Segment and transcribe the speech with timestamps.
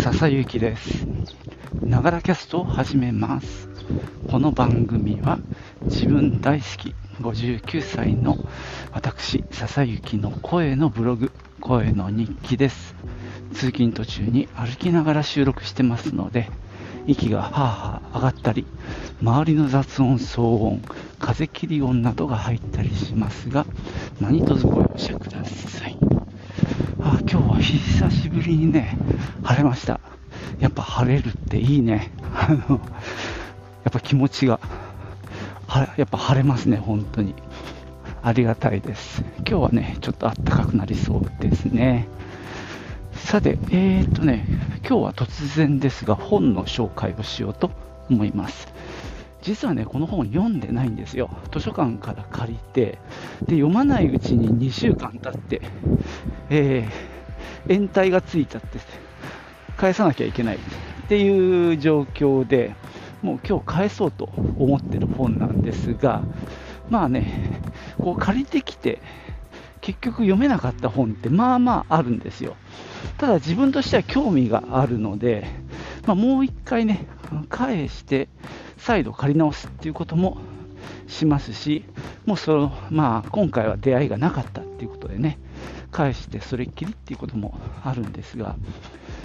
[0.00, 1.06] 笹幸です。
[1.84, 3.68] ながらキャストを始めます。
[4.30, 5.38] この番組は
[5.82, 8.38] 自分大好き59歳の
[8.92, 12.94] 私、笹幸の声のブログ、声の日記です。
[13.52, 16.48] 通勤途中に歩きながら収録してますので、
[17.06, 18.64] 息がはあはあ上がったり、
[19.20, 20.82] 周りの雑音、騒音、
[21.18, 23.66] 風切り音などが入ったりしますが、
[24.18, 26.19] 何卒ご容赦ください。
[27.60, 28.96] 久しぶりにね、
[29.42, 30.00] 晴れました。
[30.60, 32.10] やっぱ晴れるっていいね。
[32.34, 32.80] あ の
[33.84, 34.60] やっぱ気持ちが、
[35.66, 37.34] はやっぱ晴れますね、本当に。
[38.22, 39.22] ありがたいです。
[39.38, 42.08] 今日はね、ちょっと暖かくなりそうですね。
[43.12, 44.46] さて、えーとね、
[44.86, 47.70] 今日は突然ですが、本の紹介をしようと
[48.10, 48.72] 思います。
[49.42, 51.30] 実はね、この本読んでないんですよ。
[51.52, 52.98] 図書館から借りて、
[53.46, 55.62] で、読まないうちに2週間経って、
[56.50, 57.09] えー、
[57.68, 58.78] 延滞がついちゃって、
[59.76, 60.58] 返さなきゃいけないっ
[61.08, 62.74] ていう状況で、
[63.22, 66.22] もう今日返そうと思ってる本なんですが、
[66.88, 67.60] まあね、
[67.98, 69.00] こう借りてきて、
[69.80, 72.56] 結局読めなかった本ってまあまああるんですよ。
[73.18, 75.46] ただ自分としては興味があるので、
[76.06, 77.06] まあ、もう一回ね、
[77.48, 78.28] 返して
[78.76, 80.38] 再度借り直すっていうことも
[81.06, 81.84] しますし、
[82.26, 85.38] もうその、まあ今回は出会いがなかったっていうことでね、
[85.90, 88.56] 返してそれっきりっていうこともあるんですが、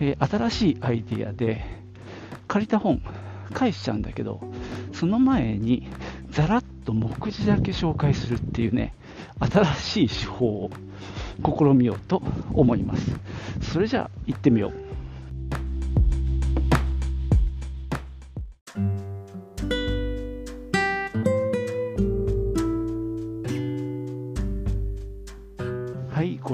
[0.00, 1.64] えー新しいアイディアで
[2.46, 3.00] 借りた本
[3.52, 4.40] 返しちゃうんだけど、
[4.92, 5.88] その前に
[6.30, 8.94] ざらっと目次だけ紹介するっていうね、
[9.40, 10.70] 新しい手法を
[11.44, 13.16] 試みようと思います。
[13.60, 14.97] それじゃあ行ってみよう。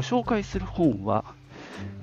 [0.04, 1.24] 紹介する本は、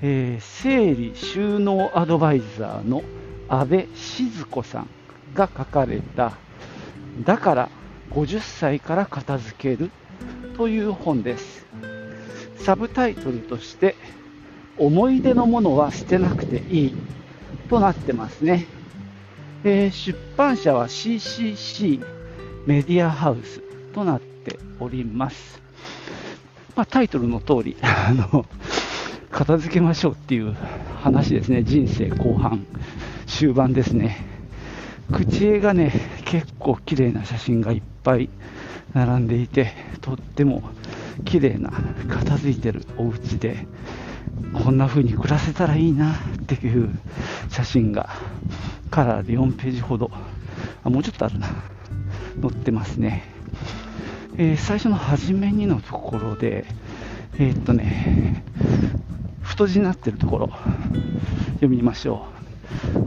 [0.02, 3.03] えー整理収納アドバイザーの
[3.47, 4.88] 安倍静子さん
[5.35, 6.34] が書かれた
[7.23, 7.69] 「だから
[8.09, 9.91] 50歳から片付ける」
[10.57, 11.67] という本です。
[12.57, 13.95] サブタイトルとして
[14.78, 16.95] 「思い出のものは捨てなくていい」
[17.69, 18.66] となってますね。
[19.63, 22.03] えー出版社は CCC
[22.66, 23.61] メディアハウス
[23.94, 25.61] となっております。
[26.76, 28.46] まあ、タイトルの通り、 あの、
[29.30, 30.56] 片付けましょうっていう
[31.02, 31.64] 話ですね。
[31.64, 32.66] 人生後半、
[33.28, 34.26] 終盤ですね。
[35.12, 35.92] 口絵がね、
[36.26, 38.30] 結構綺麗な写真がいっぱい
[38.94, 40.64] 並んでいて、とっても
[41.26, 41.72] 綺麗な
[42.09, 43.66] 片付いてるお家で、
[44.53, 46.18] こんな風に暮らせたらいいなっ
[46.48, 46.90] ていう
[47.50, 48.09] 写真が
[48.90, 50.12] カラーで4ページほど、
[50.84, 51.48] あもうちょっとあるな、
[52.42, 53.31] 載ってますね。
[54.38, 56.66] えー最初の初めにのところで、
[57.38, 58.44] えーっとね、
[59.42, 60.50] 太字になってるところ、
[61.56, 62.25] 読みましょ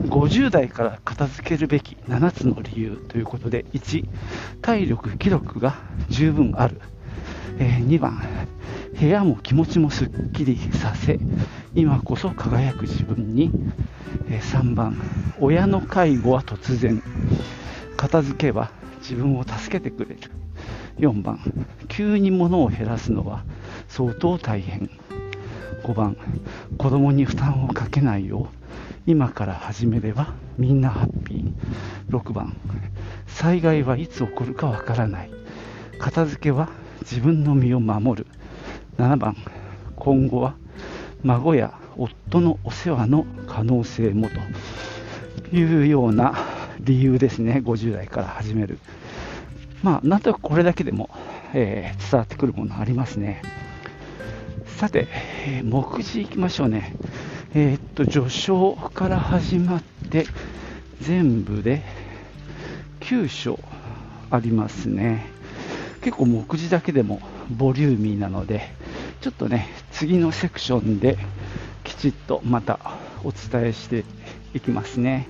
[0.03, 0.07] う。
[0.07, 4.05] 50代から片付けるべき7つの理由ということで、1、
[4.61, 5.75] 体力、気力が
[6.09, 6.79] 十分ある。
[7.59, 8.21] えー2番、
[8.99, 11.19] 部屋も気持ちもすっきりさせ、
[11.73, 13.51] 今こそ輝く自分に。
[14.29, 14.95] えー3番、
[15.39, 17.01] 親の介護は突然。
[17.97, 20.17] 片付けは自分を助けてくれる。
[20.99, 21.39] 4番、
[21.87, 23.43] 急に物を減らすのは
[23.87, 24.89] 相当大変。
[25.83, 26.17] 5番、
[26.77, 28.55] 子供に負担をかけないよう、
[29.05, 32.17] 今から始めればみんなハッピー。
[32.17, 32.53] 6番、
[33.27, 35.31] 災害はいつ起こるかわからない。
[35.99, 36.69] 片付けは
[37.01, 38.27] 自分の身を守る。
[38.97, 39.35] 7番、
[39.95, 40.55] 今後は
[41.23, 46.35] 孫や夫のお世話の可能性もというような
[46.79, 48.79] 理由ですね、50代から始める。
[49.85, 51.11] まあ、なんとなくこれだけでも、
[51.53, 53.43] えー伝わってくるものありますね。
[54.65, 55.07] さて、
[55.45, 56.95] えー目次いきましょうね。
[57.53, 60.25] えーっと、序章から始まって、
[61.01, 61.83] 全部で
[63.01, 63.59] 9章
[64.31, 65.27] ありますね。
[66.01, 67.19] 結構目次だけでも
[67.51, 68.71] ボリューミーなので、
[69.21, 71.15] ちょっとね、次のセクションで
[71.83, 72.79] きちっとまた
[73.23, 74.03] お伝えして
[74.55, 75.27] いきますね。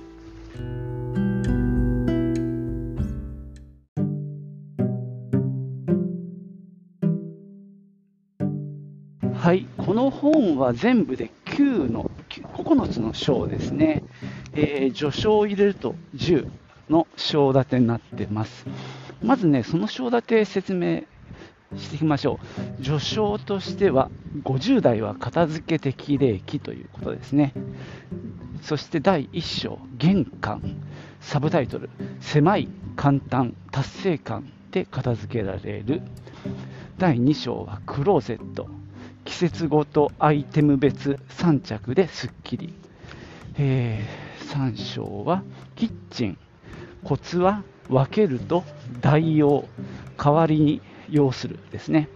[10.46, 14.04] 本は全部で9の9つの章ですね、
[14.52, 16.48] えー序章を入れると10
[16.88, 18.66] の章立てになってます。
[19.22, 21.02] まずね、その章立て説明
[21.76, 22.38] していきましょ
[22.78, 22.82] う。
[22.82, 24.10] 序章としては、
[24.44, 27.52] 50代は片付け適齢期ということですね。
[28.62, 30.80] そして第1章、玄関、
[31.20, 31.90] サブタイトル、
[32.20, 36.02] 狭い、簡単、達成感で片付けられる。
[36.98, 38.68] 第2章はクローゼット、
[39.26, 42.72] 季節ごとアイテム別3着ですっきり。
[43.58, 45.42] えー、3章は
[45.74, 46.38] キッチン。
[47.04, 48.64] コツは分けると
[49.00, 49.64] 代用
[50.16, 50.80] 代わりに
[51.10, 52.08] 要するですね。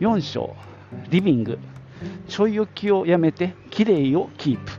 [0.00, 0.54] 4章
[1.08, 1.58] リビング。
[2.28, 4.72] ちょい置きをやめてきれいをキープ。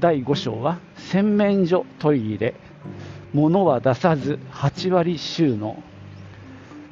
[0.00, 2.54] 第5章は洗面所トイレ。
[3.32, 5.82] 物は出さず8割収納、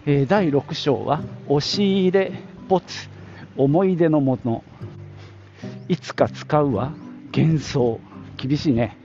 [0.06, 2.32] え、第6章は押し入れ
[2.68, 3.13] ポツ。
[3.56, 4.64] 思い出のもの。
[5.88, 6.92] いつか使うは
[7.34, 8.00] 幻想。
[8.36, 8.96] 厳しいね、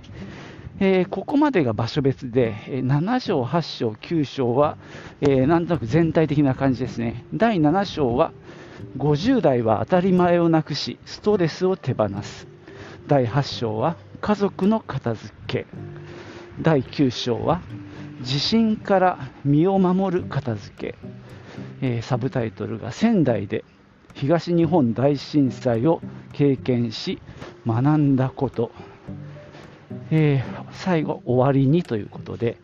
[0.79, 4.77] えー、ここまでが場所別で7章8章9章は、
[5.21, 7.25] えー、なんとなく全体的な感じですね。
[7.33, 8.31] 第7章は
[8.97, 12.47] 50代は当たり前をなくしストレスを手放す。
[13.07, 15.65] 第8章は家族の片付け。
[16.61, 17.61] 第9章は
[18.21, 20.95] 地震から身を守る片付け、
[21.81, 23.63] えー、サブタイトルが仙台で
[24.13, 26.01] 東日本大震災を
[26.33, 27.21] 経験し
[27.65, 28.71] 学んだこと、
[30.11, 32.57] えー、最後終わりにということで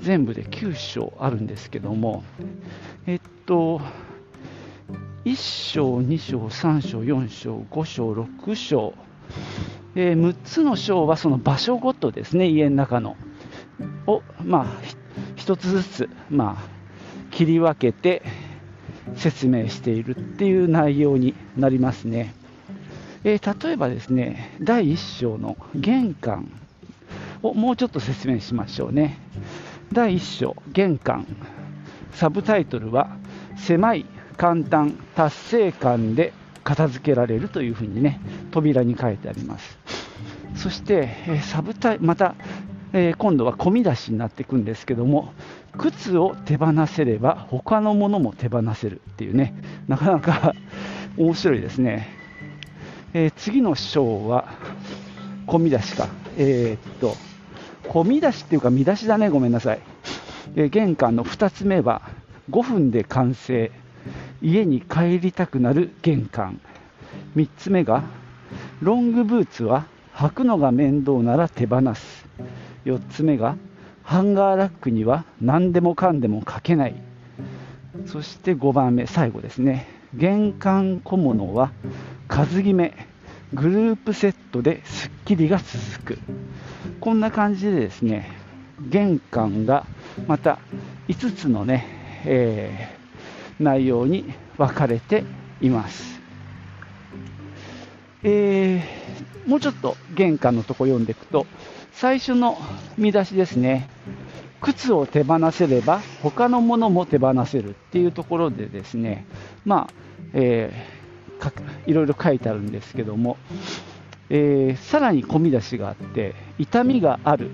[0.00, 2.24] 全部で9章あるんですけども。
[3.06, 3.80] えっと
[5.24, 8.94] 1章、2章、3章、4章、5章、6章、
[9.94, 13.16] えー、6つの章はその場所ごとですね、家の中の。
[14.06, 14.66] を、まあ、
[15.36, 16.64] 1つずつ、まあ、
[17.30, 18.22] 切り分けて
[19.16, 22.34] 説明しているっていう内容になりますね。
[23.24, 26.50] えー、例えばですね、第1章の玄関
[27.42, 29.18] をもうちょっと説明しましょうね。
[29.92, 31.26] 第1章、玄関。
[32.12, 33.16] サブタイトルは、
[33.56, 34.06] 狭い
[34.36, 36.32] 簡単、達成感で
[36.64, 38.20] 片付けられるというふうにね、
[38.50, 39.78] 扉に書いてあります。
[40.56, 42.34] そして、えサブタイ、また、
[42.92, 45.32] えー、今度は込み出しになっていくんですけども、
[45.78, 49.54] 靴を手放せれば他のものも手放せるっていうね、
[49.88, 50.54] なかなか
[51.16, 52.08] 面白いですね。
[53.14, 54.46] えー、次の章は、
[55.46, 56.08] 込み出しか。
[56.38, 57.16] えー、っと、
[57.88, 59.80] 込み出しっていうか見出しだね、ごめんなさい。
[60.56, 62.02] え、玄関の2つ目は、
[62.50, 63.70] 5分で完成。
[64.42, 66.60] 家に帰りたくなる玄関
[67.36, 68.02] 3つ目が
[68.80, 72.21] ロングブーツは履くのが面倒なら手放す
[72.84, 73.56] 4つ目が
[74.02, 76.94] ハンガーラックには何でもかんでもかけない。
[78.06, 79.86] そして5番目最後ですね。
[80.14, 81.72] 玄関小物は
[82.28, 82.94] 数決め。
[83.54, 86.18] グループセットでスッキリが続く。
[87.00, 88.30] こんな感じでですね
[88.88, 89.86] 玄関が
[90.26, 90.58] また
[91.08, 91.84] 5つのね、
[92.24, 92.96] え
[93.60, 95.24] 内容に分かれて
[95.60, 96.20] います。
[98.24, 99.01] えー、
[99.46, 101.46] もうちょっと玄関のとこ読んでいくと、
[101.92, 102.58] 最初の
[102.96, 103.88] 見出しですね、
[104.60, 109.26] 靴を手放せれば他のものも手放せるっていうところでですね、
[109.64, 109.94] まあ、
[110.32, 111.52] えー、
[111.86, 113.36] いろいろ書いてあるんですけども、
[114.30, 117.50] えー、さらに込み出しがあって、痛みがある、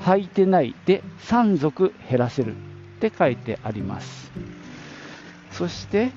[0.00, 2.58] 履いてないで3足減らせるっ
[3.00, 4.30] て書いてあります。
[5.52, 6.10] そして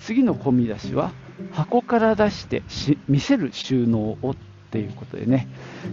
[0.00, 1.12] 次の込み出しは
[1.52, 2.62] 箱から出して
[3.08, 5.48] 見せる収納をっていうことでね、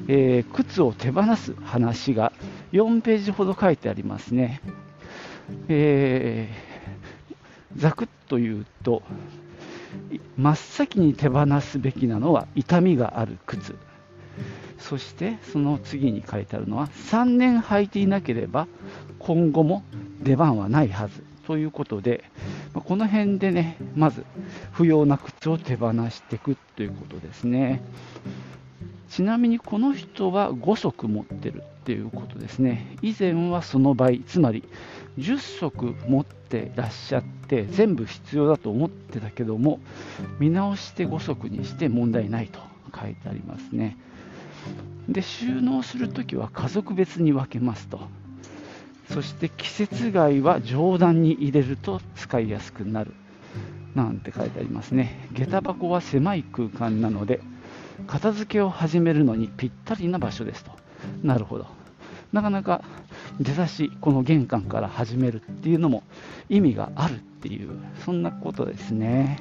[0.08, 2.34] えー、靴を手放す話が
[2.74, 4.62] 4ページほど書いてありますね。
[5.70, 9.04] えー、ざくっと言うと
[10.38, 13.76] 真っ先に手放すべきなのは痛みがある靴。
[14.78, 18.68] そしてその次に書いてあるのは3年履いていなければ
[19.20, 19.84] 今後も
[20.22, 21.24] 出番はないはず。
[21.46, 22.24] ということで、
[22.74, 24.26] まこの辺でね、まず
[24.72, 27.82] 不要な靴を手放していくということですね。
[29.10, 32.98] ちなみにこの人は5足持ってるっていうことですね。
[33.02, 34.64] 以前はその倍、つまり
[35.18, 39.80] 10足持ってらっしゃって、全部必要だと思ってたけども、
[40.40, 42.60] 見直して5足にして問題ないと
[43.00, 43.98] 書いてありますね。
[45.08, 48.25] で、収納するときは家族別に分けますと。
[49.12, 53.14] そして季節外は上段に入れると使いやすくなる。
[53.94, 55.30] なんて書いてありますね。
[55.32, 57.40] 下駄箱は狭い空間なので
[58.08, 60.72] 片付けを始めるのにぴったりな場所ですと。
[61.24, 61.68] なるほど。
[62.34, 62.84] なかなか
[63.40, 66.04] 出だしこの玄関から始めるっていうのも
[66.50, 67.70] 意味があるっていう
[68.04, 69.40] そんなことですね。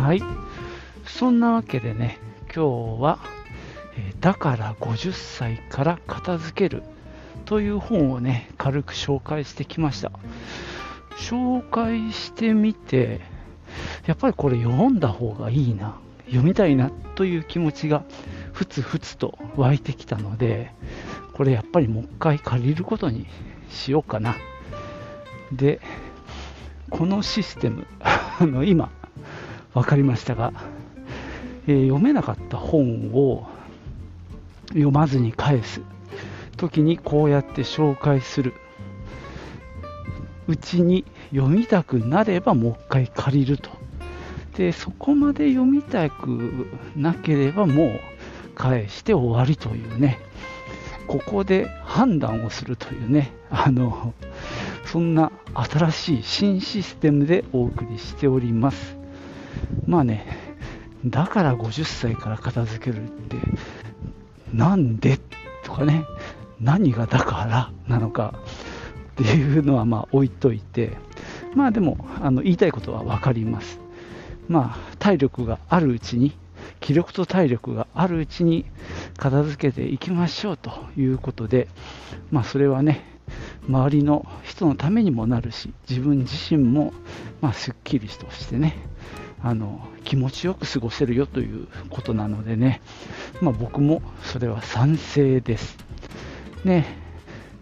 [0.00, 0.22] はい。
[1.04, 3.18] そんなわけでね、今日は、
[3.98, 6.82] えだから50歳から片付ける
[7.44, 10.10] という本をね、軽く紹介してきました。
[11.18, 13.20] 紹介してみて、
[14.06, 18.02] やっぱりこれ読んだ方がいいな、読みたいなという気持ちが
[18.54, 20.72] ふつふつと湧いてきたので、
[21.34, 23.26] これやっぱりもう一回借りることに
[23.68, 24.34] しようかな。
[25.52, 25.78] で、
[26.88, 28.90] このシステム、 あの今、
[29.74, 30.52] 分かりましたが、
[31.66, 33.46] えー、読めなかった本を
[34.68, 35.82] 読まずに返す
[36.56, 38.54] 時にこうやって紹介する。
[40.46, 43.70] うちに読みたくなればもう一回借りると。
[44.56, 48.00] でそこまで読みたくなければもう
[48.54, 50.18] 返して終わりというね。
[51.06, 53.32] ここで判断をするというね。
[53.50, 54.12] あの
[54.84, 58.99] そんな新しい新システムでお送りしております。
[59.86, 60.26] まあね
[61.04, 63.36] だから50歳から片付けるって
[64.52, 65.18] なんで
[65.64, 66.04] とかね
[66.60, 68.34] 何がだからなのか
[69.12, 70.96] っていうのはまあ置いといて
[71.54, 73.80] まあでもあの言いたいことは分かります。
[74.48, 76.32] まあ体力があるうちに
[76.80, 78.64] 気力と体力があるうちに
[79.16, 81.68] 片付けていきましょうということで
[82.30, 83.04] まあそれはね
[83.68, 86.92] 周りの人のためにもなるし自分自身も
[87.40, 88.76] まあすっきりとしてね
[89.42, 92.82] あの気持ちよく過ごせるよということなのでね、
[93.40, 95.78] まあ、僕もそれは賛成です。
[96.64, 96.86] ね、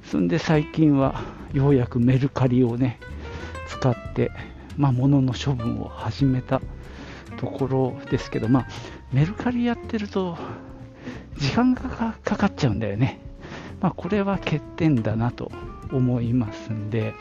[0.04, 2.98] そんで最近はようやくメルカリをね
[3.68, 4.32] 使って、
[4.76, 6.60] まあ、物の処分を始めた
[7.36, 8.66] ところですけど、まあ、
[9.12, 10.36] メルカリやってると
[11.36, 11.82] 時間が
[12.24, 13.20] かかっちゃうんだよね。
[13.80, 15.52] まあ、これは欠点だなと
[15.92, 17.14] 思いますんで、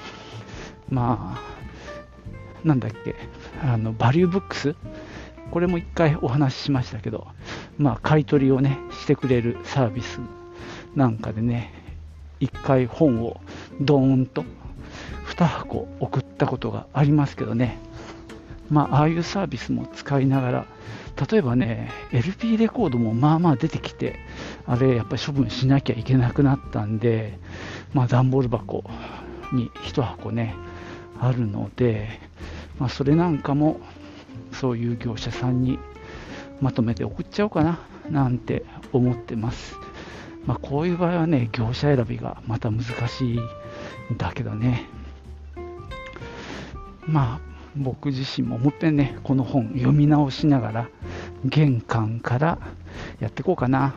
[0.89, 3.15] まあ、なんだっけ、
[3.63, 4.75] あのバリューブックス、
[5.51, 7.27] これも一回お話ししましたけど、
[7.77, 10.19] まあ、買い取りをね、してくれるサービス
[10.95, 11.73] なんかでね、
[12.39, 13.39] 一回本を
[13.81, 14.43] ドーンと
[15.27, 17.77] 2箱送ったことがありますけどね、
[18.69, 20.65] まあ、ああいうサービスも使いながら、
[21.29, 24.19] 例えばね、LP レコードもまあまあ出てきて、
[24.65, 27.39] あれやっぱり処分しなきゃいけなくなったんで、
[27.93, 28.83] まあ、段ボール箱
[29.53, 30.55] に1箱ね、
[31.19, 32.19] あるので、
[32.79, 33.79] まあ、それなんかも
[34.51, 35.79] そういう業者さんに
[36.61, 37.79] まとめて送っちゃおうかな
[38.09, 39.75] なんて思ってます。
[40.45, 44.85] まあ、こういう場合はね、業者選びがまた難しいんだけどね。
[47.05, 47.39] まあ、
[47.75, 50.89] 僕自身ももっぺんね、この本読み直しながら、
[51.45, 52.59] 玄関から
[53.19, 53.93] やっていこうかな。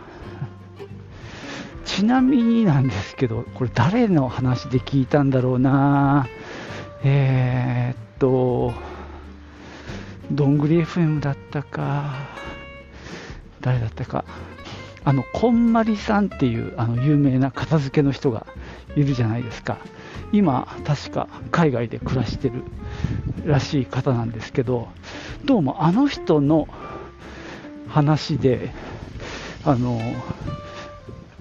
[1.85, 6.27] ちなみになんですけど、これ誰の話で聞いたんだろうな。
[7.05, 8.73] えー、っと、
[10.31, 12.15] どんぐり FM だったか、
[13.61, 14.25] 誰だったか、
[15.03, 18.47] あの、こんまりさんっていうあの有名な片付けの人が
[18.95, 19.79] いるじゃないですか。
[20.33, 22.63] 今、確か海外で暮らしてる
[23.45, 24.89] らしい方なんですけど、
[25.45, 26.69] どうもあの人の
[27.89, 28.71] 話で、
[29.65, 29.99] あの、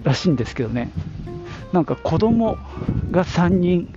[0.02, 0.90] らしいんですけどね、
[1.72, 2.56] なんか子供
[3.10, 3.94] が3人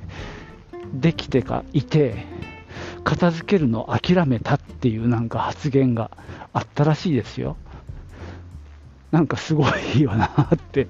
[0.93, 2.25] できてかいて、
[3.03, 6.11] 片付けるのを諦めたっていうなんか発言が
[6.53, 7.57] あったらしいですよ。
[9.11, 10.87] なんかすごいよなって、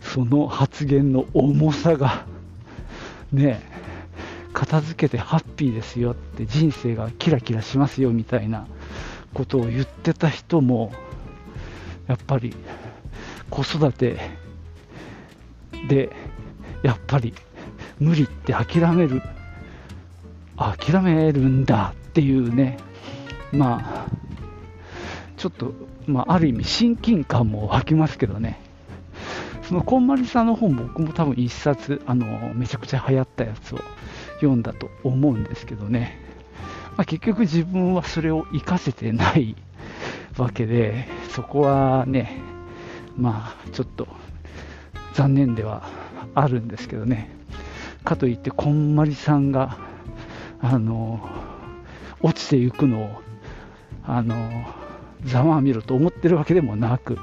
[0.00, 2.26] その発言の重さが、
[3.32, 3.62] ね
[4.52, 8.66] 片付けてハッピーですよって人生がキラキラしますよみたいな
[9.32, 10.92] ことを言ってた人も
[12.08, 12.54] やっぱり
[13.48, 14.18] 子育て
[15.88, 16.10] で
[16.82, 17.32] やっぱり
[18.00, 19.22] 無理って諦める
[20.60, 22.78] 諦めるんだっていうね。
[23.52, 24.06] まあ
[25.36, 25.72] ちょっと、
[26.06, 28.60] まあ、ある意味親近感も湧きますけどね。
[29.62, 33.78] そのこんまりさんの本僕も多分一冊あのめちゃくちゃ流行ったやつを
[34.34, 36.18] 読んだと思うんですけどね、
[36.96, 39.54] まあ、結局自分はそれを活かせてない
[40.36, 42.40] わけでそこはね
[43.16, 44.08] まあちょっと
[45.14, 45.88] 残念では
[46.34, 47.30] あるんですけどね。
[48.04, 49.89] かといってこんまりさんが
[50.62, 51.20] あの
[52.22, 53.22] 落ちていくのを
[54.04, 54.34] あの
[55.24, 57.18] ざまあみろと思ってるわけでもなく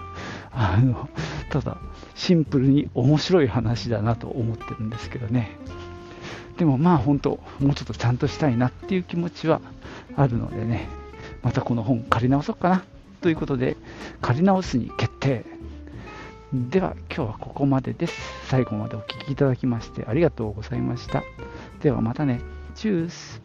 [0.52, 1.10] あの
[1.52, 1.78] ただ
[2.16, 5.52] シンプルに面白い話だなと思ってるんですけどね。
[6.58, 9.62] でもまあ本当もうちょっとちゃんとしたいなっていう気持ちは
[10.16, 10.88] あるのでね。
[11.44, 12.84] またこの本借り直そうかな。
[13.22, 13.78] ということで
[14.22, 15.46] 借り直すに決定。
[16.54, 18.14] では今日はここまでです。
[18.48, 21.24] 最後までお聴きいただきましてありがとうございました。
[21.82, 22.57] ではまたね。
[22.78, 23.40] Choose.